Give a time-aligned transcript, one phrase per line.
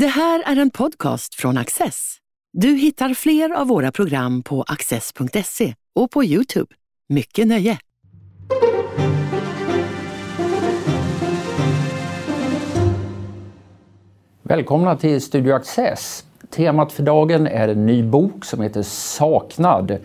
[0.00, 2.16] Det här är en podcast från Access.
[2.52, 6.74] Du hittar fler av våra program på access.se och på Youtube.
[7.08, 7.78] Mycket nöje!
[14.42, 16.24] Välkomna till Studio Access.
[16.50, 19.98] Temat för dagen är en ny bok som heter Saknad.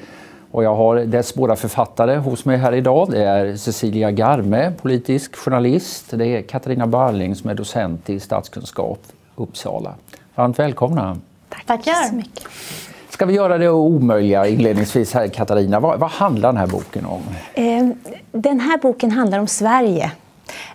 [0.51, 3.07] Och jag har dess båda författare hos mig här idag.
[3.11, 6.05] Det är Cecilia Garme, politisk journalist.
[6.11, 8.99] Det är Katarina Barling som är docent i statskunskap
[9.35, 9.95] Uppsala.
[10.35, 11.17] Varmt välkomna.
[11.67, 11.93] Tackar.
[11.93, 12.43] så mycket.
[13.09, 15.79] Ska vi göra det omöjliga inledningsvis här Katarina?
[15.79, 17.21] Vad, vad handlar den här boken om?
[17.53, 17.89] Eh,
[18.31, 20.11] den här boken handlar om Sverige.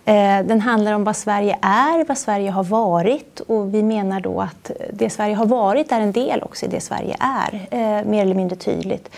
[0.04, 4.40] Eh, den handlar om vad Sverige är, vad Sverige har varit och vi menar då
[4.40, 8.22] att det Sverige har varit är en del också i det Sverige är, eh, mer
[8.22, 9.10] eller mindre tydligt.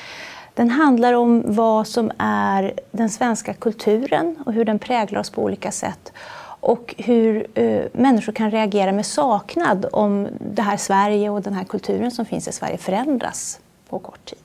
[0.54, 5.42] Den handlar om vad som är den svenska kulturen och hur den präglar oss på
[5.42, 6.12] olika sätt
[6.60, 11.64] och hur eh, människor kan reagera med saknad om det här Sverige och den här
[11.64, 14.38] kulturen som finns i Sverige förändras på kort tid.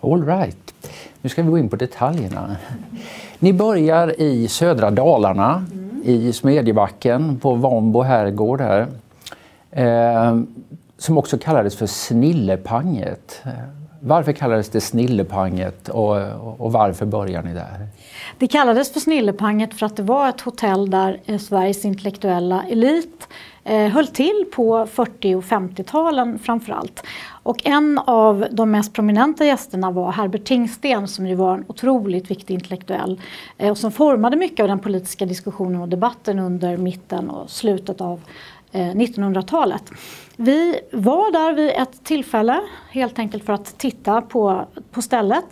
[0.00, 0.74] All right.
[1.22, 2.56] Nu ska vi gå in på detaljerna.
[3.38, 6.02] Ni börjar i södra Dalarna, mm.
[6.04, 8.86] i Smedjebacken på Vambo herrgård här.
[9.70, 10.40] Eh,
[10.98, 13.42] som också kallades för Snillepanget.
[14.06, 16.16] Varför kallades det Snillepanget och,
[16.60, 17.88] och varför började ni där?
[18.38, 23.28] Det kallades för Snillepanget för att det var ett hotell där eh, Sveriges intellektuella elit
[23.64, 27.02] eh, höll till på 40 och 50-talen framförallt.
[27.42, 32.30] Och en av de mest prominenta gästerna var Herbert Tingsten som ju var en otroligt
[32.30, 33.20] viktig intellektuell
[33.58, 38.00] eh, och som formade mycket av den politiska diskussionen och debatten under mitten och slutet
[38.00, 38.20] av
[38.72, 39.82] 1900-talet.
[40.36, 45.44] Vi var där vid ett tillfälle helt enkelt för att titta på, på stället.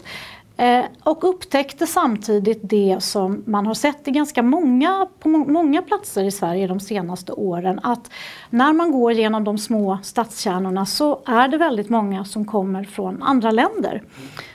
[0.57, 6.25] Eh, och upptäckte samtidigt det som man har sett i ganska många, på många platser
[6.25, 7.81] i Sverige de senaste åren.
[7.83, 8.11] Att
[8.51, 13.23] när man går genom de små stadskärnorna så är det väldigt många som kommer från
[13.23, 14.03] andra länder.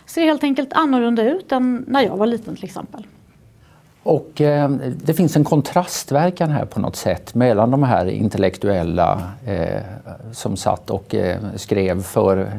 [0.06, 3.08] Ser helt enkelt annorlunda ut än när jag var liten till exempel.
[4.08, 4.70] Och eh,
[5.06, 9.82] det finns en kontrastverkan här på något sätt mellan de här intellektuella eh,
[10.32, 12.50] som satt och eh, skrev för,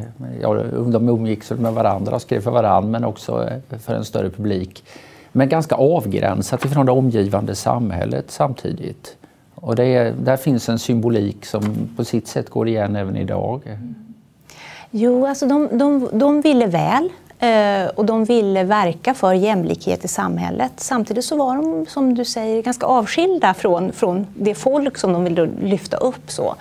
[0.41, 0.55] ja,
[0.93, 4.85] de umgicks med varandra och skrev för varandra men också eh, för en större publik.
[5.33, 9.17] Men ganska avgränsat ifrån det omgivande samhället samtidigt.
[9.55, 13.63] Och det är, där finns en symbolik som på sitt sätt går igen även idag.
[13.67, 13.95] Mm.
[14.91, 17.11] Jo, alltså de, de, de ville väl.
[17.41, 20.72] Eh, och de ville verka för jämlikhet i samhället.
[20.76, 25.25] Samtidigt så var de, som du säger, ganska avskilda från, från det folk som de
[25.25, 26.31] ville lyfta upp.
[26.31, 26.54] Så.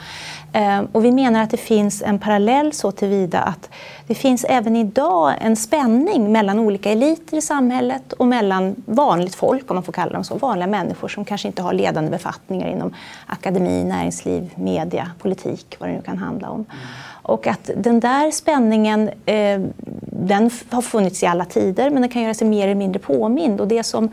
[0.54, 3.70] Eh, och vi menar att det finns en parallell så tillvida att
[4.08, 9.72] det finns även idag en spänning mellan olika eliter i samhället och mellan vanligt folk,
[9.72, 12.94] om man får kalla dem så, vanliga människor som kanske inte har ledande befattningar inom
[13.26, 16.66] akademi, näringsliv, media, politik, vad det nu kan handla om.
[17.28, 19.62] Och att den där spänningen, eh,
[20.02, 23.62] den har funnits i alla tider, men den kan göra sig mer eller mindre påmind.
[23.62, 24.10] Och det som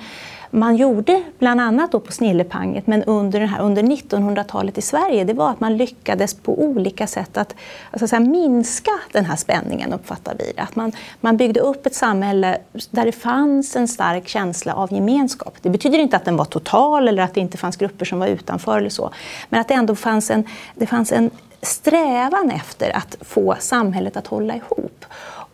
[0.54, 5.24] man gjorde, bland annat då på Snillepanget, men under, den här, under 1900-talet i Sverige,
[5.24, 7.54] det var att man lyckades på olika sätt att,
[7.90, 10.62] alltså så här, minska den här spänningen, uppfattar vi det.
[10.62, 12.58] Att man, man byggde upp ett samhälle
[12.90, 15.54] där det fanns en stark känsla av gemenskap.
[15.62, 18.26] Det betyder inte att den var total eller att det inte fanns grupper som var
[18.26, 19.10] utanför eller så,
[19.48, 20.44] men att det ändå fanns en,
[20.74, 21.30] det fanns en
[21.64, 25.04] strävan efter att få samhället att hålla ihop.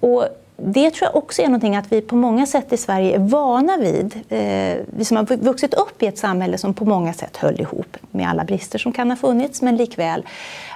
[0.00, 0.24] Och
[0.56, 3.76] det tror jag också är någonting att vi på många sätt i Sverige är vana
[3.76, 4.20] vid.
[4.28, 7.96] Eh, vi som har vuxit upp i ett samhälle som på många sätt höll ihop,
[8.10, 10.26] med alla brister som kan ha funnits, men likväl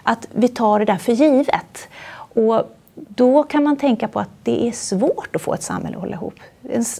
[0.02, 1.88] att vi tar det där för givet.
[2.34, 6.02] Och då kan man tänka på att det är svårt att få ett samhälle att
[6.02, 6.34] hålla ihop.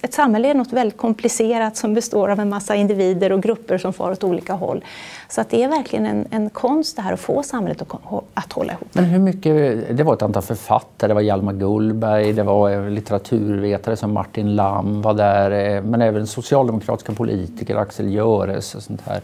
[0.03, 3.93] Ett samhälle är något väldigt komplicerat som består av en massa individer och grupper som
[3.93, 4.85] far åt olika håll.
[5.29, 7.89] Så att det är verkligen en, en konst det här att få samhället att,
[8.35, 8.89] att hålla ihop.
[8.93, 12.91] Men hur mycket, det var ett antal författare, det var Hjalmar Gullberg, det var eh,
[12.91, 19.01] litteraturvetare som Martin Lam var där, eh, men även socialdemokratiska politiker, Axel Göres och sånt
[19.07, 19.21] här.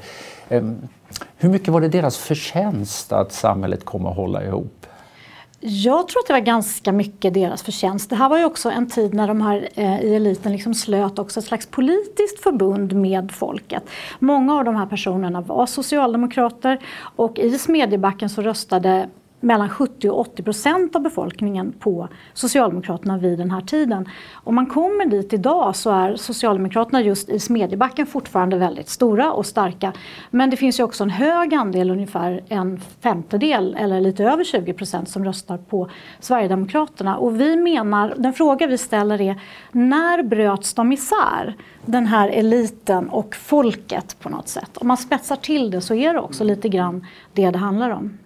[0.49, 0.89] Ehm,
[1.37, 4.79] hur mycket var det deras förtjänst att samhället kom att hålla ihop?
[5.62, 8.10] Jag tror att det var ganska mycket deras förtjänst.
[8.10, 11.18] Det här var ju också en tid när de här eh, i eliten liksom slöt
[11.18, 13.83] också ett slags politiskt förbund med folket.
[14.18, 16.78] Många av de här personerna var socialdemokrater
[17.16, 19.09] och i Smedjebacken så röstade
[19.41, 24.09] mellan 70 och 80 procent av befolkningen på Socialdemokraterna vid den här tiden.
[24.34, 29.47] Om man kommer dit idag så är Socialdemokraterna just i Smedjebacken fortfarande väldigt stora och
[29.47, 29.92] starka.
[30.31, 34.72] Men det finns ju också en hög andel, ungefär en femtedel eller lite över 20
[34.72, 35.91] procent som röstar på
[36.21, 37.16] Sverigedemokraterna.
[37.16, 39.41] Och vi menar, den fråga vi ställer är,
[39.72, 41.57] när bröts de isär?
[41.87, 44.77] Den här eliten och folket på något sätt.
[44.77, 48.19] Om man spetsar till det så är det också lite grann det det handlar om.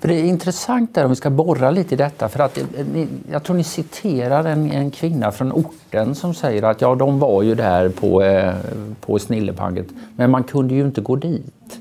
[0.00, 2.64] För det är intressant där om vi ska borra lite i detta för att eh,
[2.94, 7.18] ni, jag tror ni citerar en, en, kvinna från orten som säger att ja, de
[7.18, 8.54] var ju där på, eh,
[9.00, 9.86] på Snillepanget
[10.16, 11.78] men man kunde ju inte gå dit.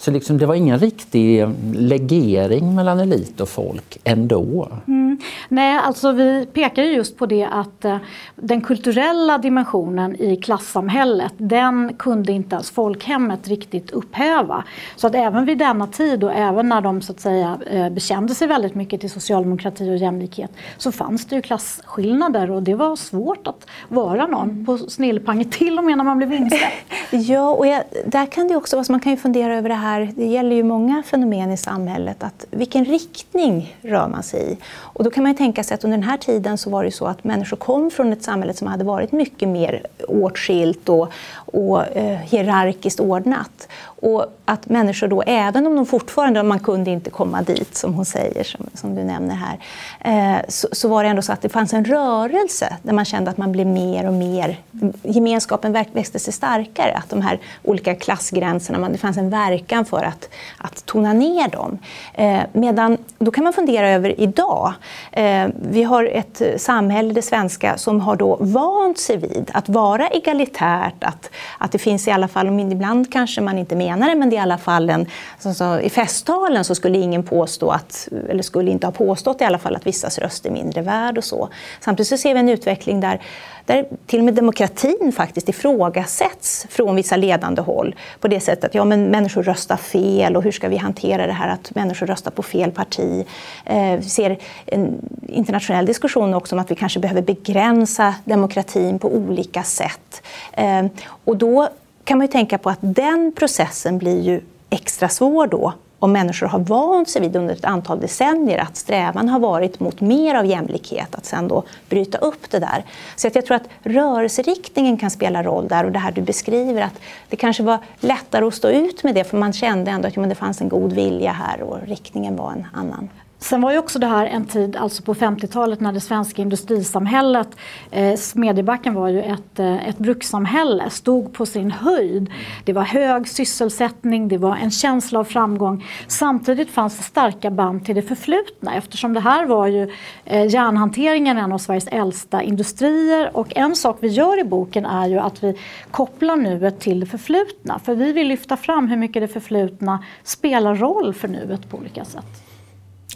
[0.00, 4.68] Så liksom, det var ingen riktig legering mellan elit och folk ändå.
[4.88, 5.18] Mm.
[5.48, 7.96] Nej, alltså vi pekar ju just på det att eh,
[8.36, 14.64] den kulturella dimensionen i klassamhället den kunde inte ens folkhemmet riktigt upphäva.
[14.96, 18.34] Så att även vid denna tid och även när de så att säga eh, bekände
[18.34, 22.96] sig väldigt mycket till socialdemokrati och jämlikhet så fanns det ju klasskillnader och det var
[22.96, 26.92] svårt att vara någon på snillepanget till och med när man blev insläppt.
[27.10, 29.74] ja, och jag, där kan det också vara så man kan ju fundera över det
[29.74, 34.52] här här, det gäller ju många fenomen i samhället, att vilken riktning rör man sig
[34.52, 34.56] i?
[34.76, 36.92] Och då kan man ju tänka sig att under den här tiden så var det
[36.92, 41.96] så att människor kom från ett samhälle som hade varit mycket mer åtskilt och, och
[41.96, 43.68] eh, hierarkiskt ordnat.
[44.00, 48.04] Och att människor då, även om de fortfarande, man kunde inte komma dit som hon
[48.04, 49.58] säger, som, som du nämner här,
[50.00, 53.30] eh, så, så, var det ändå så att det fanns en rörelse där man kände
[53.30, 54.56] att man blev mer och mer,
[55.02, 60.02] gemenskapen växte sig starkare, att de här olika klassgränserna, man, det fanns en verkan för
[60.02, 60.28] att,
[60.58, 61.78] att tona ner dem.
[62.14, 64.72] Eh, medan, då kan man fundera över idag,
[65.12, 70.08] eh, vi har ett samhälle, det svenska, som har då vant sig vid att vara
[70.08, 74.14] egalitärt, att, att det finns i alla fall, om ibland kanske man inte menar det,
[74.14, 75.06] men det är i alla fall en,
[75.42, 79.58] alltså, i festtalen så skulle ingen påstå att, eller skulle inte ha påstått i alla
[79.58, 81.48] fall att vissas röst är mindre värd och så.
[81.80, 83.20] Samtidigt så ser vi en utveckling där
[83.68, 88.74] där till och med demokratin faktiskt ifrågasätts från vissa ledande håll på det sättet att
[88.74, 92.30] ja, men människor röstar fel och hur ska vi hantera det här att människor röstar
[92.30, 93.26] på fel parti.
[93.64, 99.14] Eh, vi ser en internationell diskussion också om att vi kanske behöver begränsa demokratin på
[99.14, 100.22] olika sätt.
[100.52, 100.86] Eh,
[101.24, 101.68] och då
[102.08, 104.40] kan man ju tänka på att den processen blir ju
[104.70, 109.28] extra svår då om människor har vant sig vid under ett antal decennier att strävan
[109.28, 112.84] har varit mot mer av jämlikhet, att sen då bryta upp det där.
[113.16, 116.82] Så att jag tror att rörelseriktningen kan spela roll där och det här du beskriver
[116.82, 120.16] att det kanske var lättare att stå ut med det för man kände ändå att
[120.16, 123.08] ja, det fanns en god vilja här och riktningen var en annan.
[123.40, 127.48] Sen var ju också det här en tid, alltså på 50-talet när det svenska industrisamhället,
[127.90, 132.30] eh, Smedjebacken var ju ett, eh, ett brukssamhälle, stod på sin höjd.
[132.64, 135.84] Det var hög sysselsättning, det var en känsla av framgång.
[136.06, 139.90] Samtidigt fanns det starka band till det förflutna eftersom det här var ju
[140.24, 143.36] eh, järnhanteringen, en av Sveriges äldsta industrier.
[143.36, 145.58] Och en sak vi gör i boken är ju att vi
[145.90, 147.78] kopplar nuet till det förflutna.
[147.78, 152.04] För vi vill lyfta fram hur mycket det förflutna spelar roll för nuet på olika
[152.04, 152.47] sätt.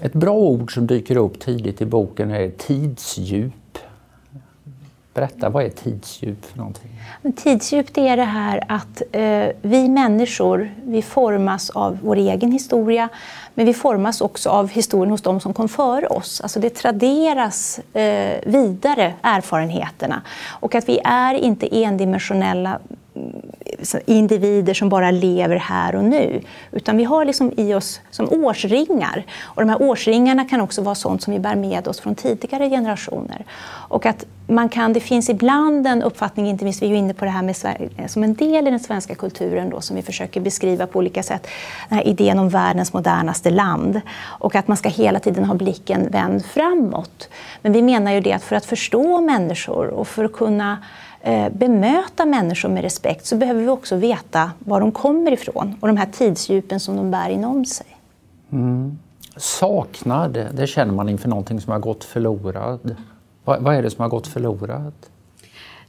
[0.02, 3.78] Ett bra ord som dyker upp tidigt i boken är tidsdjup.
[5.14, 6.90] Berätta, vad är tidsdjup för någonting?
[7.22, 12.52] Men tidsdjup det är det här att eh, vi människor vi formas av vår egen
[12.52, 13.08] historia
[13.54, 16.40] men vi formas också av historien hos de som kom före oss.
[16.40, 20.22] Alltså det traderas eh, vidare, erfarenheterna.
[20.60, 22.78] Och att vi är inte endimensionella
[24.07, 26.41] individer som bara lever här och nu.
[26.73, 29.25] Utan vi har liksom i oss som årsringar.
[29.43, 32.71] Och de här årsringarna kan också vara sånt som vi bär med oss från tidigare
[32.71, 33.45] generationer.
[33.89, 37.15] Och att man kan, det finns ibland en uppfattning, inte minst vi är ju inne
[37.15, 40.03] på det här med Sverige, som en del i den svenska kulturen då, som vi
[40.03, 41.47] försöker beskriva på olika sätt.
[41.89, 44.01] Den här idén om världens modernaste land.
[44.23, 47.29] Och att man ska hela tiden ha blicken vänd framåt.
[47.62, 50.79] Men vi menar ju det att för att förstå människor och för att kunna
[51.52, 55.97] bemöta människor med respekt så behöver vi också veta var de kommer ifrån och de
[55.97, 57.87] här tidsdjupen som de bär inom sig.
[58.52, 58.99] Mm.
[59.37, 62.81] Saknad, det känner man inför någonting som har gått förlorat.
[63.45, 65.11] Vad, vad är det som har gått förlorat?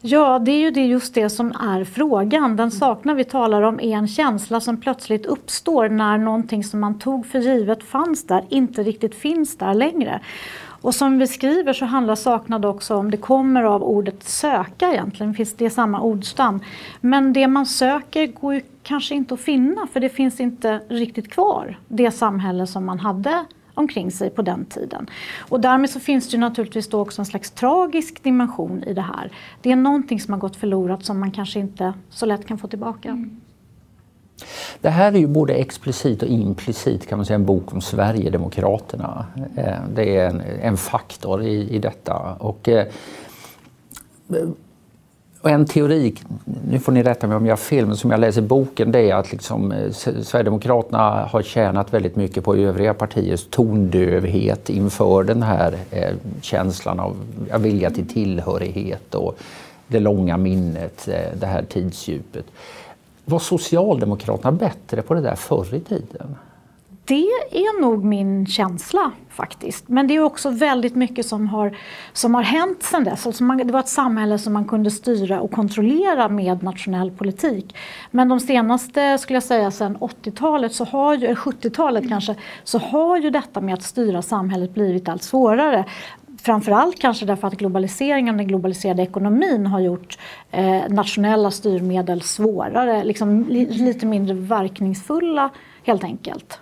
[0.06, 2.56] Ja, det är ju det just det som är frågan.
[2.56, 7.00] Den saknad vi talar om är en känsla som plötsligt uppstår när någonting som man
[7.00, 10.22] tog för givet fanns där inte riktigt finns där längre.
[10.84, 15.34] Och som vi skriver så handlar saknad också om, det kommer av ordet söka egentligen,
[15.34, 16.60] finns det samma ordstam.
[17.02, 21.32] Men det man söker går ju kanske inte att finna för det finns inte riktigt
[21.32, 25.10] kvar, det samhälle som man hade omkring sig på den tiden.
[25.40, 29.32] Och därmed så finns det naturligtvis då också en slags tragisk dimension i det här.
[29.62, 32.68] Det är någonting som har gått förlorat som man kanske inte så lätt kan få
[32.68, 33.10] tillbaka.
[33.10, 33.42] Mm.
[34.84, 39.26] Det här är ju både explicit och implicit kan man säga en bok om Sverigedemokraterna.
[39.56, 42.36] Eh, det är en, en faktor i, i detta.
[42.40, 42.88] Och, eh,
[45.42, 46.16] och en teori,
[46.70, 48.92] nu får ni rätta mig om jag har fel, men som jag läser i boken
[48.92, 55.24] det är att liksom, eh, Sverigedemokraterna har tjänat väldigt mycket på övriga partiers tondövhet inför
[55.24, 57.16] den här eh, känslan av
[57.58, 59.38] vilja till tillhörighet och
[59.88, 62.46] det långa minnet, eh, det här tidsdjupet.
[63.26, 66.36] Var Socialdemokraterna bättre på det där förr i tiden?
[67.06, 69.88] Det är nog min känsla faktiskt.
[69.88, 71.78] Men det är också väldigt mycket som har,
[72.14, 73.28] som har hänt sedan dess.
[73.28, 77.76] Alltså man, det var ett samhälle som man kunde styra och kontrollera med nationell politik.
[78.12, 83.18] Men de senaste, skulle jag säga, sedan 80-talet, så har ju, 70-talet kanske, så har
[83.18, 85.86] ju detta med att styra samhället blivit allt svårare.
[86.46, 90.18] Framförallt kanske därför att globaliseringen, den globaliserade ekonomin har gjort
[90.52, 95.50] eh, nationella styrmedel svårare, liksom li, lite mindre verkningsfulla
[95.84, 96.60] helt enkelt.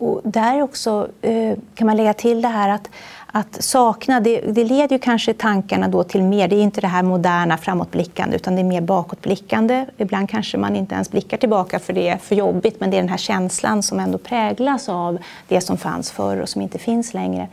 [0.00, 2.90] Och där också eh, kan man lägga till det här att,
[3.32, 6.86] att sakna, det, det leder ju kanske tankarna då till mer, det är inte det
[6.86, 9.86] här moderna framåtblickande utan det är mer bakåtblickande.
[9.96, 13.00] Ibland kanske man inte ens blickar tillbaka för det är för jobbigt men det är
[13.00, 15.18] den här känslan som ändå präglas av
[15.48, 17.48] det som fanns förr och som inte finns längre.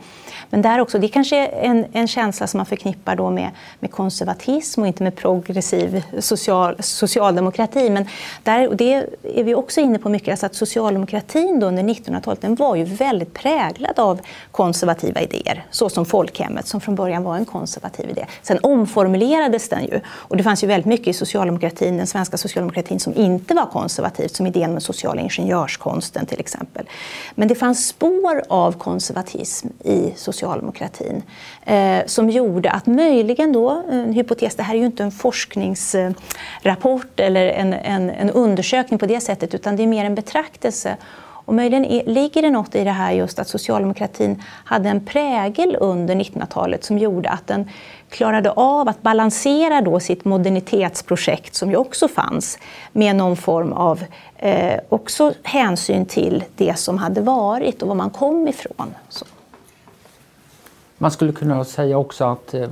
[0.50, 3.50] Men där också, det är kanske är en, en känsla som man förknippar då med,
[3.80, 7.90] med konservatism och inte med progressiv social, socialdemokrati.
[7.90, 8.06] Men
[8.42, 8.94] där, det
[9.34, 12.84] är vi också inne på mycket, alltså att socialdemokratin då under 1900-talet den var ju
[12.84, 18.26] väldigt präglad av konservativa idéer, så som folkhemmet som från början var en konservativ idé.
[18.42, 23.00] Sen omformulerades den ju och det fanns ju väldigt mycket i socialdemokratin, den svenska socialdemokratin
[23.00, 26.88] som inte var konservativt, som idén med sociala ingenjörskonsten till exempel.
[27.34, 31.22] Men det fanns spår av konservatism i socialdemokratin
[31.64, 37.20] eh, som gjorde att möjligen då, en hypotes, det här är ju inte en forskningsrapport
[37.20, 40.96] eller en, en, en undersökning på det sättet utan det är mer en betraktelse
[41.46, 45.76] och möjligen är, ligger det något i det här just att socialdemokratin hade en prägel
[45.80, 47.70] under 1900-talet som gjorde att den
[48.10, 52.58] klarade av att balansera då sitt modernitetsprojekt som ju också fanns
[52.92, 54.04] med någon form av
[54.36, 58.94] eh, också hänsyn till det som hade varit och var man kom ifrån.
[59.08, 59.24] Så.
[60.98, 62.68] Man skulle kunna säga också att eh,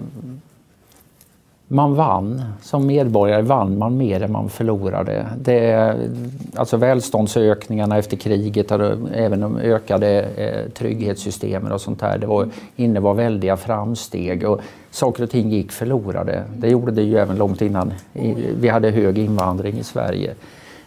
[1.74, 2.42] man vann.
[2.62, 5.26] Som medborgare vann man mer än man förlorade.
[5.38, 5.94] Det,
[6.54, 8.80] alltså välståndsökningarna efter kriget, och
[9.14, 14.48] även de ökade eh, trygghetssystemen och sånt där, det var, innebar väldiga framsteg.
[14.48, 16.42] Och saker och ting gick förlorade.
[16.56, 17.92] Det gjorde det ju även långt innan
[18.60, 20.34] vi hade hög invandring i Sverige.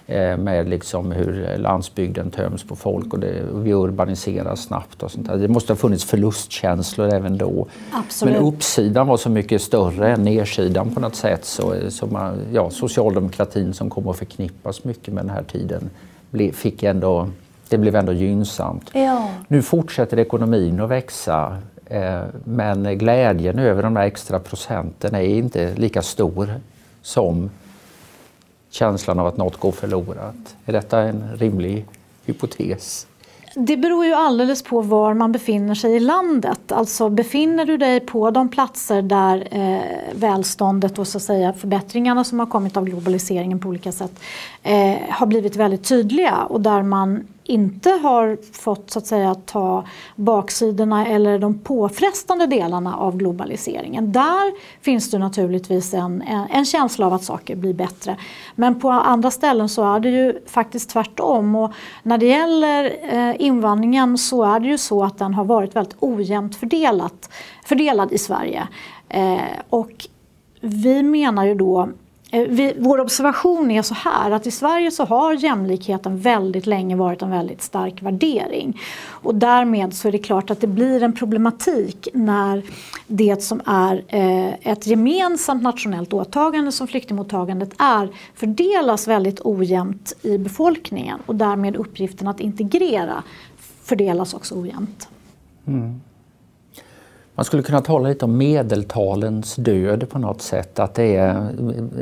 [0.10, 5.04] Eh, med liksom hur landsbygden töms på folk och, det, och vi urbaniseras snabbt.
[5.04, 5.38] Och sånt där.
[5.38, 7.68] Det måste ha funnits förlustkänslor även då.
[7.92, 8.34] Absolut.
[8.34, 11.46] Men uppsidan var så mycket större än nedsidan på något sätt.
[11.46, 15.90] Så, så man, ja, socialdemokratin som kom att förknippas mycket med den här tiden
[16.54, 17.30] fick ändå,
[17.70, 18.90] det blev ändå gynnsamt.
[18.94, 19.30] Ja.
[19.48, 25.76] Nu fortsätter ekonomin att växa eh, men glädjen över de där extra procenten är inte
[25.76, 26.54] lika stor
[27.02, 27.50] som
[28.78, 30.56] känslan av att något går förlorat.
[30.66, 31.86] Är detta en rimlig
[32.26, 33.08] hypotes?
[33.56, 36.72] Det beror ju alldeles på var man befinner sig i landet.
[36.72, 39.80] Alltså befinner du dig på de platser där eh,
[40.16, 44.20] välståndet och så att säga, förbättringarna som har kommit av globaliseringen på olika sätt
[44.64, 49.84] eh, har blivit väldigt tydliga och där man inte har fått så att säga ta
[50.16, 54.12] baksidorna eller de påfrestande delarna av globaliseringen.
[54.12, 58.18] Där finns det naturligtvis en, en, känsla av att saker blir bättre.
[58.56, 61.56] Men på andra ställen så är det ju faktiskt tvärtom.
[61.56, 61.72] Och
[62.04, 65.98] när det gäller eh, invandringen så är det ju så att den har varit väldigt
[66.00, 67.30] ojämnt fördelat,
[67.66, 68.68] fördelad i Sverige.
[69.10, 69.38] Eh,
[69.70, 70.08] och
[70.62, 71.90] vi menar ju då
[72.32, 76.96] Eh, vi, vår observation är så här att i Sverige så har jämlikheten väldigt länge
[76.96, 78.80] varit en väldigt stark värdering.
[79.10, 82.64] Och därmed så är det klart att det blir en problematik när
[83.08, 90.38] det som är eh, ett gemensamt nationellt åtagande som flyktingmottagandet är fördelas väldigt ojämnt i
[90.38, 93.24] befolkningen och därmed uppgiften att integrera
[93.84, 95.10] fördelas också ojämnt.
[95.68, 96.02] Mm.
[97.38, 101.50] Man skulle kunna tala lite om medeltalens död på något sätt, att det är,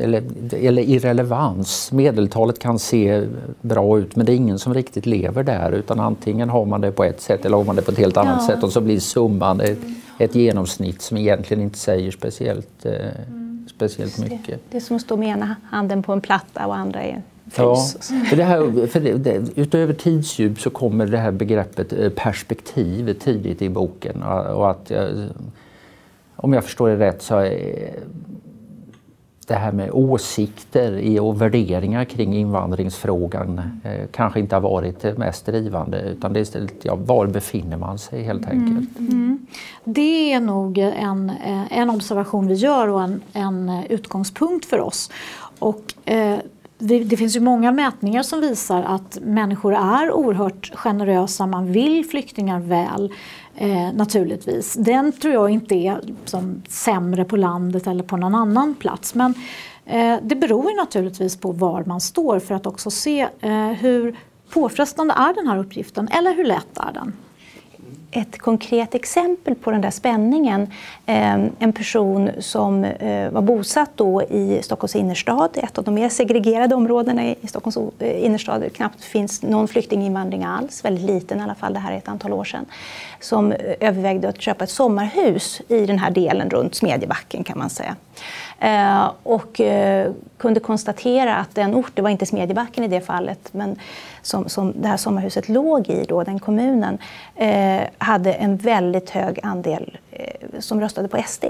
[0.02, 1.92] eller, eller irrelevans.
[1.92, 3.28] Medeltalet kan se
[3.62, 6.92] bra ut men det är ingen som riktigt lever där utan antingen har man det
[6.92, 8.48] på ett sätt eller har man det på ett helt annat ja.
[8.48, 9.80] sätt och så blir summan ett,
[10.20, 12.92] ett, genomsnitt som egentligen inte säger speciellt, eh,
[13.28, 13.68] mm.
[13.76, 14.48] speciellt mycket.
[14.48, 17.22] Det, det är som att stå med ena handen på en platta och andra är
[17.56, 17.76] Ja,
[18.30, 23.62] för det här, för det, utöver tidsdjup så kommer det här begreppet eh, perspektiv tidigt
[23.62, 24.24] i boken.
[24.24, 24.92] Och att,
[26.36, 27.94] om jag förstår det rätt så är,
[29.48, 35.46] det här med åsikter och värderingar kring invandringsfrågan eh, kanske inte har varit det mest
[35.46, 38.60] drivande utan det är istället ja, var befinner man sig helt mm.
[38.60, 39.00] enkelt.
[39.00, 39.12] Mm.
[39.12, 39.48] Mm.
[39.84, 45.12] Det är nog en, eh, en observation vi gör och en, en utgångspunkt för oss.
[45.60, 46.38] Och, eh,
[46.86, 52.60] det finns ju många mätningar som visar att människor är oerhört generösa, man vill flyktingar
[52.60, 53.14] väl.
[53.58, 54.74] Eh, naturligtvis.
[54.74, 59.16] Den tror jag inte är som sämre på landet eller på någon annan plats.
[59.16, 59.34] Men
[59.86, 64.16] eh, det beror ju naturligtvis på var man står för att också se eh, hur
[64.50, 67.14] påfrestande är den här uppgiften eller hur lätt är den?
[68.16, 70.68] Ett konkret exempel på den där spänningen.
[71.06, 76.10] Ehm, en person som eh, var bosatt då i Stockholms innerstad, ett av de mer
[76.10, 78.62] segregerade områdena i Stockholms eh, innerstad.
[78.62, 82.08] Det knappt finns någon flyktinginvandring alls, väldigt liten i alla fall, det här är ett
[82.08, 82.66] antal år sedan.
[83.20, 87.70] Som eh, övervägde att köpa ett sommarhus i den här delen runt Smedjebacken kan man
[87.70, 87.96] säga.
[88.60, 93.50] Eh, och eh, kunde konstatera att den ort, det var inte Smedjebacken i det fallet,
[93.52, 93.80] men
[94.22, 96.98] som, som det här sommarhuset låg i, då, den kommunen,
[97.36, 101.44] eh, hade en väldigt hög andel eh, som röstade på SD.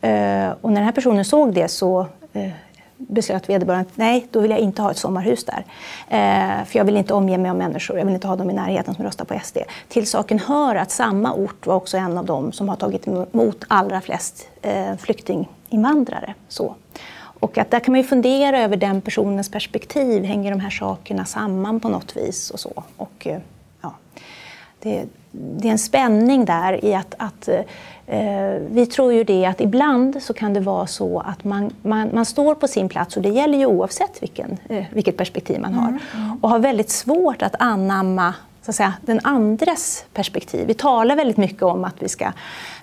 [0.00, 2.50] Eh, och när den här personen såg det så eh,
[2.96, 5.64] beslöt vederbörande att nej, då vill jag inte ha ett sommarhus där.
[6.08, 8.52] Eh, för jag vill inte omge mig av människor, jag vill inte ha dem i
[8.52, 9.58] närheten som röstar på SD.
[9.88, 13.64] Till saken hör att samma ort var också en av dem som har tagit emot
[13.68, 14.96] allra flest eh,
[15.72, 16.34] flyktinginvandrare.
[16.48, 16.74] Så.
[17.40, 20.24] Och att där kan man ju fundera över den personens perspektiv.
[20.24, 22.50] Hänger de här sakerna samman på något vis?
[22.50, 22.84] och så.
[22.96, 23.40] Och, eh,
[23.82, 23.94] ja,
[24.82, 27.48] det, det är en spänning där i att, att
[28.06, 32.10] eh, vi tror ju det att ibland så kan det vara så att man, man,
[32.14, 35.74] man står på sin plats och det gäller ju oavsett vilken, eh, vilket perspektiv man
[35.74, 36.38] har mm, mm.
[36.42, 40.66] och har väldigt svårt att anamma så att säga, den andres perspektiv.
[40.66, 42.32] Vi talar väldigt mycket om att vi ska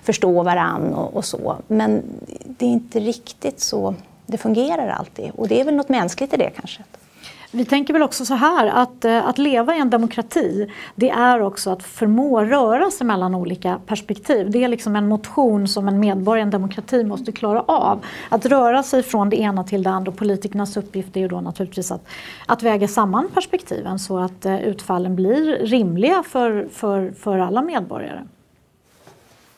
[0.02, 2.02] förstå varann och, och så men
[2.44, 3.94] det är inte riktigt så
[4.26, 6.82] det fungerar alltid och det är väl något mänskligt i det kanske.
[7.52, 11.42] Vi tänker väl också så här att, eh, att leva i en demokrati det är
[11.42, 14.50] också att förmå röra sig mellan olika perspektiv.
[14.50, 18.04] Det är liksom en motion som en medborgare i en demokrati måste klara av.
[18.28, 21.90] Att röra sig från det ena till det andra politikernas uppgift är ju då naturligtvis
[21.90, 22.06] att,
[22.46, 28.20] att väga samman perspektiven så att eh, utfallen blir rimliga för, för, för alla medborgare.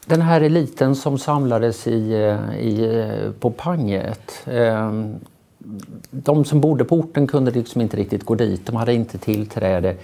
[0.06, 5.16] Den här eliten som samlades i, eh, i, på Panget ehm,
[6.10, 9.96] de som bodde på orten kunde liksom inte riktigt gå dit, de hade inte tillträde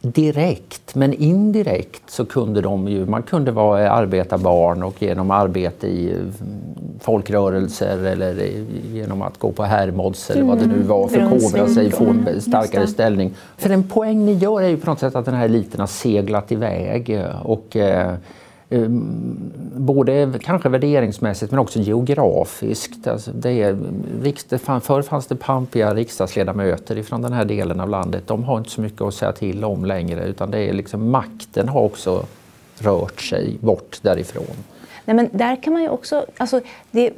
[0.00, 6.12] direkt, men indirekt så kunde de ju, man kunde vara arbetarbarn och genom arbete i
[6.12, 6.32] mm,
[7.00, 12.04] folkrörelser eller genom att gå på Hermods eller vad det nu var, förkovra sig, få
[12.04, 13.34] en starkare ställning.
[13.56, 15.86] För en poäng ni gör är ju på något sätt att den här eliten har
[15.86, 18.14] seglat iväg och eh,
[18.70, 23.06] Ehm, både kanske värderingsmässigt men också geografiskt.
[23.06, 28.22] Alltså det är, förr fanns det pampiga riksdagsledamöter från den här delen av landet.
[28.26, 31.68] De har inte så mycket att säga till om längre utan det är liksom, makten
[31.68, 32.24] har också
[32.78, 34.56] rört sig bort därifrån.
[35.04, 37.12] Nej, men där kan man ju också, alltså, det,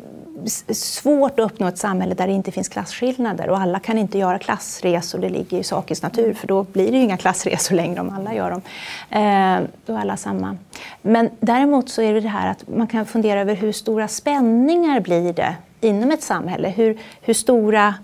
[0.72, 4.38] svårt att uppnå ett samhälle där det inte finns klasskillnader och alla kan inte göra
[4.38, 8.10] klassresor, det ligger i sakens natur för då blir det ju inga klassresor längre om
[8.10, 8.62] alla gör dem.
[9.10, 10.56] Eh, då är alla samma.
[11.02, 15.00] Men däremot så är det det här att man kan fundera över hur stora spänningar
[15.00, 16.68] blir det inom ett samhälle?
[16.68, 17.94] Hur, hur stora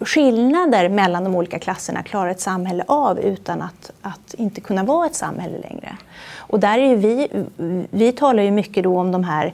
[0.00, 5.06] skillnader mellan de olika klasserna klarar ett samhälle av utan att, att inte kunna vara
[5.06, 5.96] ett samhälle längre?
[6.36, 7.28] Och där är vi,
[7.90, 9.52] vi talar ju mycket då om de här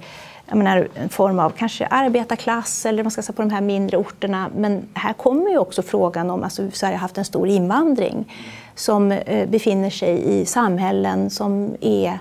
[0.49, 4.51] menar, en form av kanske arbetarklass eller man ska säga på de här mindre orterna.
[4.57, 8.33] Men här kommer ju också frågan om, alltså Sverige har haft en stor invandring
[8.75, 12.19] som eh, befinner sig i samhällen som är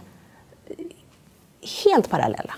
[1.84, 2.54] helt parallella.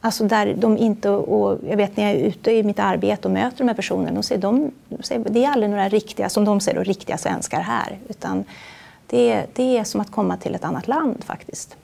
[0.00, 3.34] Alltså där de inte, och jag vet när jag är ute i mitt arbete och
[3.34, 6.44] möter de här personerna, de säger, de, de säger det är aldrig några riktiga, som
[6.44, 7.98] de säger, riktiga svenskar här.
[8.08, 8.44] Utan
[9.06, 11.76] det, det är som att komma till ett annat land faktiskt.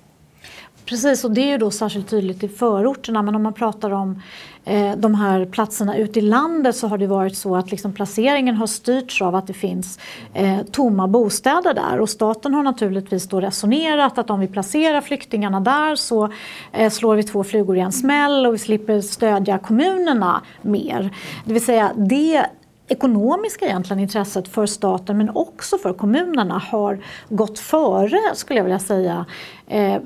[0.85, 3.23] Precis, och det är ju då särskilt tydligt i förorterna.
[3.23, 4.23] Men om man pratar om
[4.65, 8.57] eh, de här platserna ute i landet så har det varit så att liksom placeringen
[8.57, 9.99] har styrts av att det finns
[10.35, 12.01] eh, tomma bostäder där.
[12.01, 16.33] Och staten har naturligtvis då resonerat att om vi placerar flyktingarna där så
[16.73, 21.11] eh, slår vi två flugor i en smäll och vi slipper stödja kommunerna mer.
[21.45, 22.47] Det vill säga det
[22.89, 28.79] ekonomiska egentligen intresset för staten men också för kommunerna har gått före, skulle jag vilja
[28.79, 29.27] säga,
[29.69, 29.97] eh,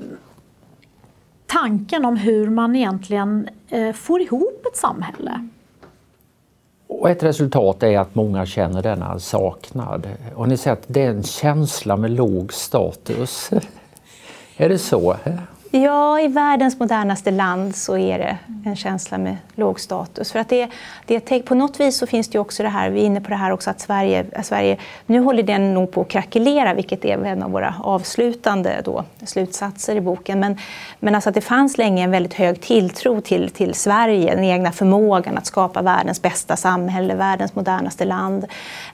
[1.47, 5.47] tanken om hur man egentligen eh, får ihop ett samhälle.
[6.87, 10.07] Och ett resultat är att många känner denna saknad.
[10.35, 13.49] Och ni säger att det är en känsla med låg status.
[14.57, 15.15] är det så?
[15.83, 20.31] Ja, i världens modernaste land så är det en känsla med låg status.
[20.31, 20.69] För att det,
[21.05, 23.35] det, på något vis så finns det också det här, vi är inne på det
[23.35, 27.43] här också, att Sverige, Sverige nu håller den nog på att krackelera, vilket är en
[27.43, 30.39] av våra avslutande då, slutsatser i boken.
[30.39, 30.57] Men,
[30.99, 34.71] men alltså att det fanns länge en väldigt hög tilltro till, till Sverige, den egna
[34.71, 38.45] förmågan att skapa världens bästa samhälle, världens modernaste land.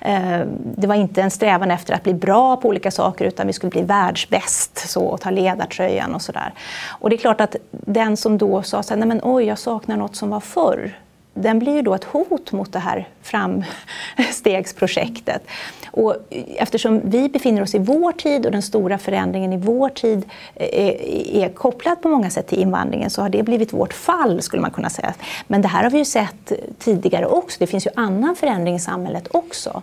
[0.02, 0.40] Eh,
[0.78, 3.70] det var inte en strävan efter att bli bra på olika saker, utan vi skulle
[3.70, 6.54] bli världsbäst så, och ta ledartröjan och sådär.
[7.00, 9.60] Och det är klart att den som då sa så här, nej men oj, jag
[9.60, 10.94] saknar något som var förr,
[11.34, 15.44] den blir ju då ett hot mot det här framstegsprojektet.
[15.92, 16.16] Och
[16.56, 20.68] eftersom vi befinner oss i vår tid och den stora förändringen i vår tid eh,
[20.68, 24.62] eh, är, kopplad på många sätt till invandringen så har det blivit vårt fall skulle
[24.62, 25.14] man kunna säga.
[25.48, 27.58] Men det här har vi ju sett tidigare också.
[27.60, 29.82] Det finns ju annan förändring i samhället också.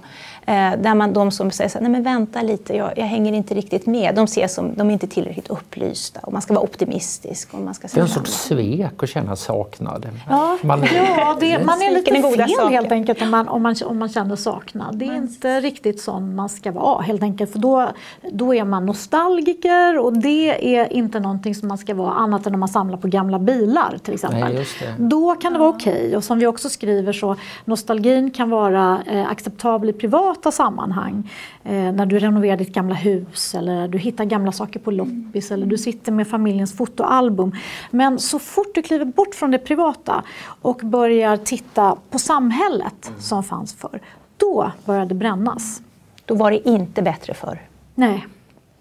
[0.51, 3.33] Eh, där man, de som säger så här, nej men vänta lite, jag, jag, hänger
[3.33, 4.15] inte riktigt med.
[4.15, 7.55] De ses som, de är inte tillräckligt upplysta och man ska vara optimistisk.
[7.55, 10.09] Och man ska det är en sorts svek att känna saknad.
[10.29, 12.71] Ja, man, ja det, man är lite fel saker.
[12.71, 14.97] helt enkelt om man, om, man, om man känner saknad.
[14.99, 15.23] Det är mm.
[15.23, 17.53] inte riktigt sån man ska vara helt enkelt.
[17.53, 17.91] För då,
[18.33, 22.55] då är man nostalgiker och det är inte någonting som man ska vara annat än
[22.55, 24.55] om man samlar på gamla bilar till exempel.
[24.55, 24.67] Nej,
[24.99, 25.93] då kan det vara okej.
[25.93, 26.17] Okay.
[26.17, 31.31] Och som vi också skriver så nostalgin kan vara eh, acceptabel i privat privata sammanhang.
[31.65, 35.67] Eh, när du renoverar ditt gamla hus eller du hittar gamla saker på loppis eller
[35.67, 37.53] du sitter med familjens fotoalbum.
[37.91, 40.25] Men så fort du kliver bort från det privata
[40.63, 44.01] och börjar titta på samhället som fanns förr,
[44.37, 45.83] då börjar det brännas.
[46.27, 47.59] Då var det inte bättre förr?
[47.95, 48.27] Nej.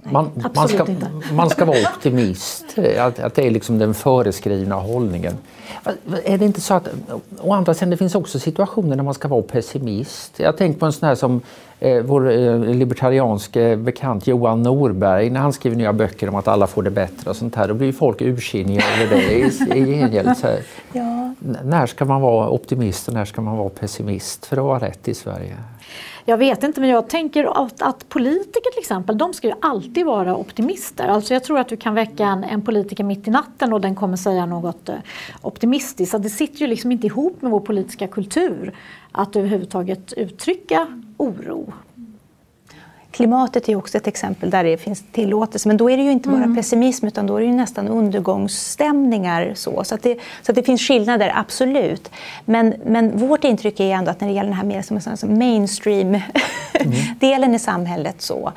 [0.04, 0.86] Man, man, ska,
[1.34, 2.66] man ska vara optimist,
[3.00, 5.38] att, att det är liksom den föreskrivna hållningen.
[6.24, 6.88] Är det inte så att,
[7.42, 10.40] å andra sidan, det finns också situationer när man ska vara pessimist.
[10.40, 11.42] Jag tänker på en sån här som
[11.80, 16.68] eh, vår eh, libertarianske bekant Johan Norberg, när han skriver nya böcker om att alla
[16.68, 20.30] får det bättre och sånt här, då blir folk ursinniga över det i, i gengäld.
[20.94, 21.34] Ja.
[21.64, 25.08] När ska man vara optimist och när ska man vara pessimist för att vara rätt
[25.08, 25.58] i Sverige?
[26.26, 30.06] Jag vet inte, men jag tänker att, att, politiker till exempel, de ska ju alltid
[30.06, 31.08] vara optimister.
[31.08, 33.96] Alltså jag tror att du kan väcka en, en politiker mitt i natten och den
[33.96, 34.96] kommer säga något eh,
[35.42, 36.12] optimistiskt.
[36.12, 38.76] Så det sitter ju liksom inte ihop med vår politiska kultur
[39.12, 41.74] att överhuvudtaget uttrycka oro.
[43.12, 46.30] Klimatet är också ett exempel där det finns tillåtelse, men då är det ju inte
[46.30, 46.56] bara mm.
[46.56, 49.54] pessimism utan då är det nästan undergångsstämningar.
[49.56, 52.12] Så, så, att det, så att det finns skillnader, absolut.
[52.46, 55.38] Men, men vårt intryck är ändå att när det gäller den här mer som, som
[55.38, 57.56] mainstream-delen mm.
[57.56, 58.52] i samhället så,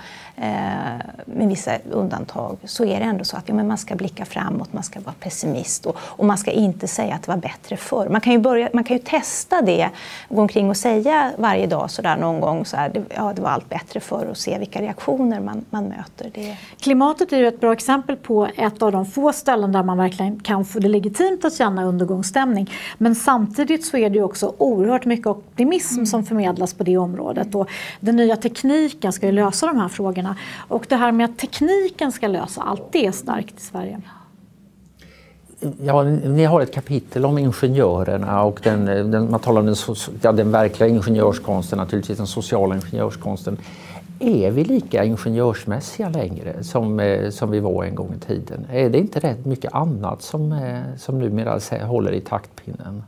[1.24, 4.72] med vissa undantag, så är det ändå så att ja, men man ska blicka framåt,
[4.72, 8.08] man ska vara pessimist och, och, man ska inte säga att det var bättre förr.
[8.08, 9.90] Man kan ju, börja, man kan ju testa det,
[10.28, 13.42] gå omkring och säga varje dag så där någon gång så här, det, ja, det
[13.42, 16.30] var allt bättre förr och se vilka reaktioner man, man möter.
[16.34, 16.56] Det...
[16.80, 20.40] Klimatet är ju ett bra exempel på ett av de få ställen där man verkligen
[20.40, 22.70] kan få det legitimt att känna undergångsstämning.
[22.98, 26.06] Men samtidigt så är det ju också oerhört mycket optimism mm.
[26.06, 27.68] som förmedlas på det området och
[28.00, 30.31] den nya tekniken ska ju lösa de här frågorna
[30.68, 34.00] och det här med att tekniken ska lösa allt, det är starkt i Sverige.
[35.84, 39.76] Ja, ni har ett kapitel om ingenjörerna och den, den, man talar om den,
[40.22, 43.58] ja, den verkliga ingenjörskonsten, naturligtvis den sociala ingenjörskonsten.
[44.20, 48.66] Är vi lika ingenjörsmässiga längre som, eh, som vi var en gång i tiden?
[48.72, 53.02] Är det inte rätt mycket annat som, eh, som numera håller i taktpinnen?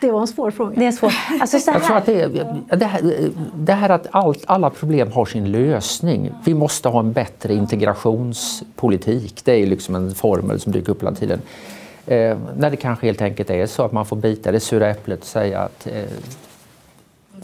[0.00, 0.72] Det var en svår fråga.
[0.76, 1.12] Det är svår.
[1.40, 1.78] Alltså så här.
[1.78, 6.32] Jag tror att det, det, här, det här att allt, alla problem har sin lösning.
[6.44, 9.44] Vi måste ha en bättre integrationspolitik.
[9.44, 11.40] Det är liksom en formel som dyker upp hela tiden.
[12.06, 15.20] Eh, när det kanske helt enkelt är så att man får bita det sura äpplet
[15.20, 16.02] och säga att eh,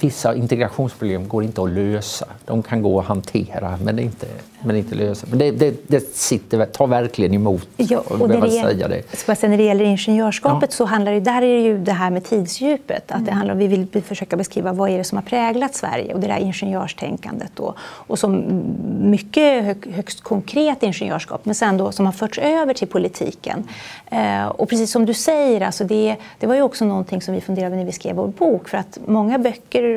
[0.00, 2.26] vissa integrationsproblem går inte att lösa.
[2.44, 4.26] De kan gå att hantera men inte,
[4.64, 5.26] men inte lösa.
[5.30, 9.16] Men det, det, det sitter, tar verkligen emot ja, och när det, säga det.
[9.16, 10.76] Ska säga, när det gäller ingenjörskapet ja.
[10.76, 13.10] så handlar det, där är det ju det här med tidsdjupet.
[13.10, 13.24] Att mm.
[13.24, 16.26] det handlar, vi vill försöka beskriva vad är det som har präglat Sverige och det
[16.26, 17.50] där ingenjörstänkandet.
[17.54, 17.74] Då.
[17.80, 18.62] Och som
[19.00, 23.68] mycket hög, högst konkret ingenjörskap men sen då som har förts över till politiken.
[24.10, 27.40] Eh, och precis som du säger, alltså det, det var ju också någonting som vi
[27.40, 28.68] funderade när vi skrev vår bok.
[28.68, 29.89] För att många böcker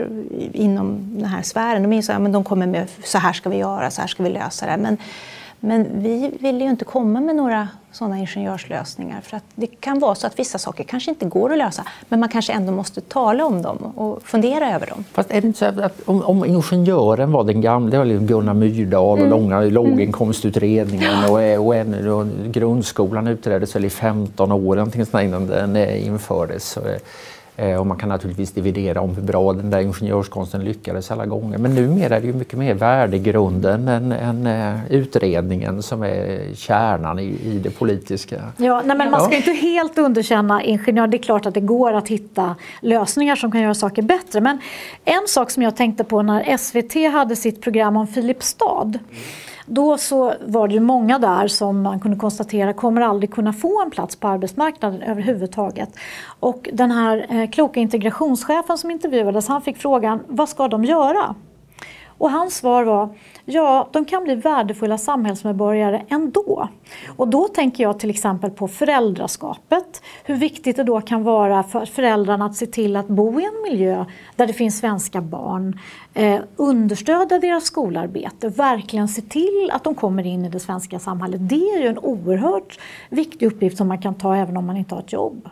[0.53, 3.49] inom den här sfären, de är så här, men de kommer med så här ska
[3.49, 4.77] vi göra, så här ska vi lösa det.
[4.77, 4.97] Men,
[5.60, 9.21] men vi vill ju inte komma med några sådana ingenjörslösningar.
[9.21, 12.19] För att det kan vara så att vissa saker kanske inte går att lösa, men
[12.19, 15.03] man kanske ändå måste tala om dem och fundera över dem.
[15.12, 19.17] Fast är det inte så att om, om ingenjören var den gamla, Gunnar Myrdal och
[19.17, 19.29] mm.
[19.29, 19.73] långa mm.
[19.73, 24.89] låginkomstutredningen och, och, en, och grundskolan utreddes väl i 15 år
[25.21, 26.77] innan den infördes.
[27.55, 31.57] Eh, och man kan naturligtvis dividera om hur bra den där ingenjörskonsten lyckades alla gånger.
[31.57, 37.19] Men numera är det ju mycket mer värdegrunden än, än uh, utredningen som är kärnan
[37.19, 38.41] i, i det politiska.
[38.57, 41.07] Ja, nej, men man ska inte helt underkänna ingenjör.
[41.07, 44.41] Det är klart att det går att hitta lösningar som kan göra saker bättre.
[44.41, 44.59] Men
[45.05, 48.93] en sak som jag tänkte på när SVT hade sitt program om Filipstad
[49.65, 53.82] då så var det ju många där som man kunde konstatera kommer aldrig kunna få
[53.82, 55.89] en plats på arbetsmarknaden överhuvudtaget.
[56.39, 61.36] Och den här eh, kloka integrationschefen som intervjuades han fick frågan vad ska de göra?
[62.17, 63.10] Och hans svar var
[63.45, 66.69] Ja, de kan bli värdefulla samhällsmedborgare ändå.
[67.15, 70.02] Och då tänker jag till exempel på föräldraskapet.
[70.23, 73.71] Hur viktigt det då kan vara för föräldrarna att se till att bo i en
[73.71, 75.80] miljö där det finns svenska barn.
[76.13, 81.49] Eh, understödja deras skolarbete, verkligen se till att de kommer in i det svenska samhället.
[81.49, 84.95] Det är ju en oerhört viktig uppgift som man kan ta även om man inte
[84.95, 85.49] har ett jobb.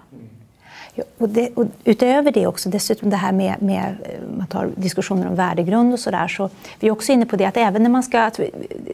[1.17, 5.27] Och, det, och utöver det också, dessutom det här med, med eh, man tar diskussioner
[5.27, 6.49] om värdegrund och sådär, så
[6.80, 8.32] vi är också inne på det att även när man ska,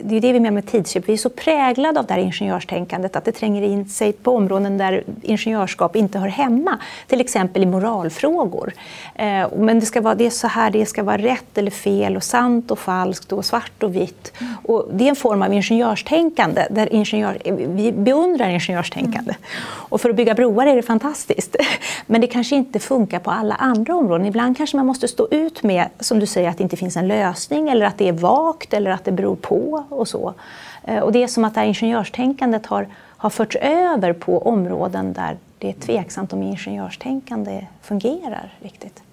[0.02, 3.16] det är det vi menar med tidsköp, vi är så präglade av det här ingenjörstänkandet
[3.16, 7.66] att det tränger in sig på områden där ingenjörskap inte hör hemma, till exempel i
[7.66, 8.74] moralfrågor.
[9.16, 12.16] Eh, men det ska vara det är så här, det ska vara rätt eller fel
[12.16, 14.34] och sant och falskt och svart och vitt.
[14.64, 19.32] Och det är en form av ingenjörstänkande, där ingenjör, vi beundrar ingenjörstänkande.
[19.32, 19.64] Mm.
[19.90, 21.56] Och för att bygga broar är det fantastiskt.
[22.06, 24.26] Men det kanske inte funkar på alla andra områden.
[24.26, 27.08] Ibland kanske man måste stå ut med, som du säger, att det inte finns en
[27.08, 30.34] lösning eller att det är vagt eller att det beror på och så.
[30.84, 35.14] Eh, och det är som att det här ingenjörstänkandet har, har förts över på områden
[35.14, 39.07] där det är tveksamt om ingenjörstänkande fungerar riktigt.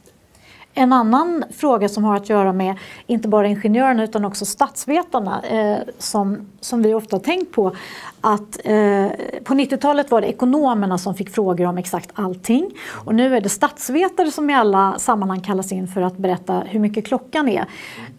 [0.77, 5.79] En annan fråga som har att göra med inte bara ingenjörerna utan också statsvetarna eh,
[5.99, 7.77] som, som vi ofta har tänkt på
[8.21, 9.09] att eh,
[9.45, 13.49] på 90-talet var det ekonomerna som fick frågor om exakt allting och nu är det
[13.49, 17.65] statsvetare som i alla sammanhang kallas in för att berätta hur mycket klockan är.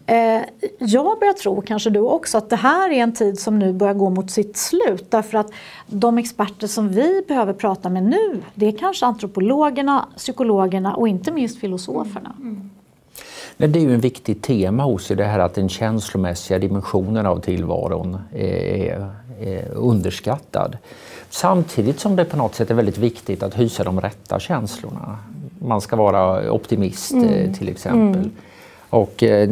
[0.06, 0.42] Eh,
[0.78, 3.94] jag börjar tro, kanske du också, att det här är en tid som nu börjar
[3.94, 5.50] gå mot sitt slut därför att
[5.86, 11.32] de experter som vi behöver prata med nu det är kanske antropologerna, psykologerna och inte
[11.32, 12.32] minst filosoferna.
[12.40, 12.70] Mm.
[13.56, 17.26] Men det är ju en viktig tema hos er, det här att den känslomässiga dimensionen
[17.26, 20.76] av tillvaron är, är underskattad.
[21.30, 25.18] Samtidigt som det på något sätt är väldigt viktigt att hysa de rätta känslorna.
[25.58, 27.28] Man ska vara optimist mm.
[27.28, 28.20] Eh, till exempel.
[28.20, 28.32] Mm.
[28.90, 29.48] Och, eh,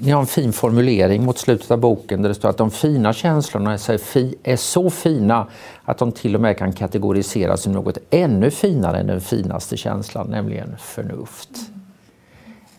[0.00, 3.12] ni har en fin formulering mot slutet av boken där det står att de fina
[3.12, 5.46] känslorna är så, fi, är så fina
[5.84, 10.26] att de till och med kan kategoriseras som något ännu finare än den finaste känslan,
[10.30, 11.50] nämligen förnuft.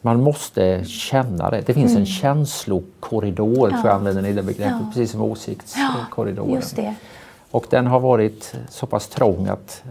[0.02, 1.64] Man måste känna det.
[1.66, 2.00] Det finns mm.
[2.02, 3.78] en känslokorridor, ja.
[3.78, 4.90] tror jag använder ni det begreppet, ja.
[4.94, 6.62] precis som åsiktskorridoren.
[6.76, 6.94] Ja,
[7.52, 9.84] och den har varit så pass trång att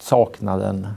[0.00, 0.88] sakna den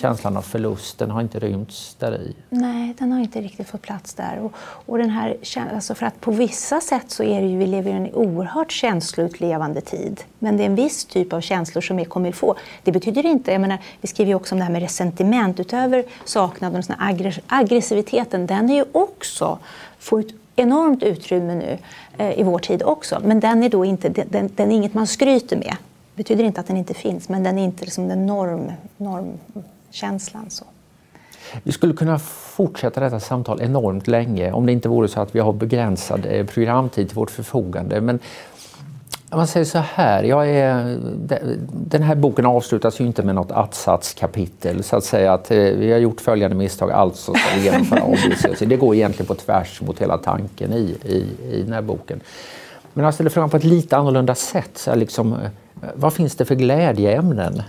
[0.00, 2.34] känslan av förlust, den har inte rymts där i.
[2.50, 4.38] Nej, den har inte riktigt fått plats där.
[4.38, 4.52] Och,
[4.86, 5.36] och den här,
[5.74, 8.72] alltså för att på vissa sätt så är det ju, vi lever i en oerhört
[8.72, 10.20] känsloutlevande tid.
[10.38, 12.54] Men det är en viss typ av känslor som är kommer få.
[12.84, 16.04] Det betyder inte, jag menar, vi skriver ju också om det här med resentiment, utöver
[16.24, 16.94] saknaden och
[17.46, 19.58] aggressiviteten, den är ju också,
[19.98, 21.78] får ett enormt utrymme nu
[22.18, 23.20] eh, i vår tid också.
[23.24, 25.76] Men den är då inte, den, den är inget man skryter med.
[26.14, 29.38] Det betyder inte att den inte finns, men den är inte liksom den norm, norm
[29.90, 30.50] känslan.
[30.50, 30.64] Så.
[31.62, 35.40] Vi skulle kunna fortsätta detta samtal enormt länge om det inte vore så att vi
[35.40, 38.00] har begränsad eh, programtid till vårt förfogande.
[38.00, 38.18] Men
[39.30, 40.98] om man säger så här, jag är,
[41.72, 45.92] den här boken avslutas ju inte med något att-satskapitel så att säga att eh, vi
[45.92, 48.58] har gjort följande misstag, alltså ska vi genomföra ABC.
[48.58, 52.20] Det går egentligen på tvärs mot hela tanken i, i, i den här boken.
[52.92, 54.70] Men jag ställer frågan på ett lite annorlunda sätt.
[54.74, 55.38] Så liksom, eh,
[55.94, 57.62] vad finns det för glädjeämnen?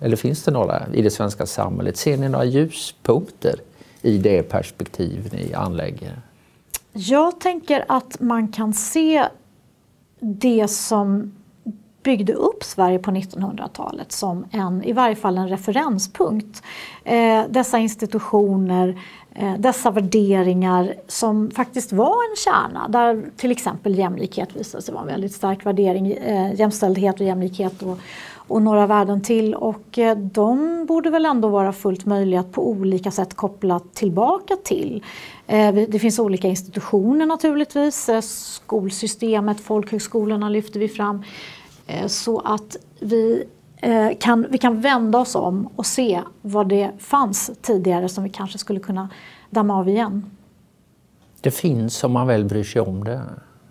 [0.00, 1.96] Eller finns det några i det svenska samhället?
[1.96, 3.60] Ser ni några ljuspunkter
[4.02, 6.20] i det perspektiv ni anlägger?
[6.92, 9.28] Jag tänker att man kan se
[10.20, 11.32] det som
[12.04, 16.62] byggde upp Sverige på 1900-talet som en, i varje fall en referenspunkt.
[17.04, 19.00] Eh, dessa institutioner,
[19.34, 25.02] eh, dessa värderingar som faktiskt var en kärna där till exempel jämlikhet visade sig vara
[25.02, 26.12] en väldigt stark värdering.
[26.12, 27.98] Eh, jämställdhet och jämlikhet och,
[28.48, 32.68] och några värden till och eh, de borde väl ändå vara fullt möjliga att på
[32.68, 35.04] olika sätt koppla tillbaka till.
[35.46, 41.22] Eh, det finns olika institutioner naturligtvis, eh, skolsystemet, folkhögskolorna lyfter vi fram.
[42.06, 43.44] Så att vi
[44.20, 48.58] kan, vi kan vända oss om och se vad det fanns tidigare som vi kanske
[48.58, 49.08] skulle kunna
[49.50, 50.30] damma av igen.
[51.40, 53.20] Det finns om man väl bryr sig om det.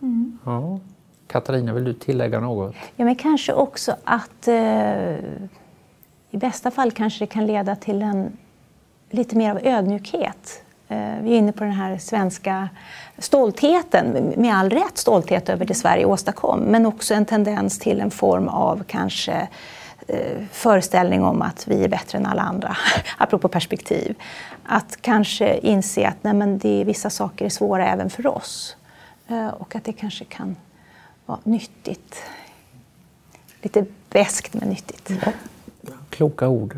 [0.01, 0.37] Mm.
[0.45, 0.79] Ja.
[1.33, 2.75] Katarina, vill du tillägga något?
[2.95, 5.13] Ja, men kanske också att eh,
[6.31, 8.37] i bästa fall kanske det kan leda till en
[9.09, 10.63] lite mer av ödmjukhet.
[10.87, 12.69] Eh, vi är inne på den här svenska
[13.17, 18.11] stoltheten, med all rätt stolthet över det Sverige åstadkom, men också en tendens till en
[18.11, 19.47] form av kanske
[20.07, 22.77] eh, föreställning om att vi är bättre än alla andra,
[23.17, 24.15] apropå perspektiv.
[24.63, 28.77] Att kanske inse att nej, men det, vissa saker är svåra även för oss
[29.27, 30.55] eh, och att det kanske kan
[31.25, 32.23] vara nyttigt.
[33.61, 35.11] Lite beskt men nyttigt.
[35.25, 35.31] Ja.
[36.09, 36.77] Kloka ord.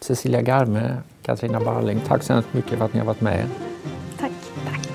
[0.00, 3.48] Cecilia Garme, Katarina Balling, tack så hemskt mycket för att ni har varit med.
[4.18, 4.32] Tack.
[4.66, 4.88] tack.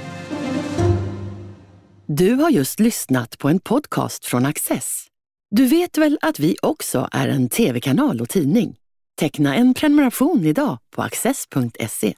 [2.05, 5.07] Du har just lyssnat på en podcast från Access.
[5.49, 8.75] Du vet väl att vi också är en tv-kanal och tidning?
[9.19, 12.13] Teckna en prenumeration idag på access.se.